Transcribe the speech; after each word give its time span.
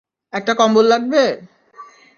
একটা 0.33 0.53
কম্বল 0.53 0.85
লাগবে? 0.87 1.23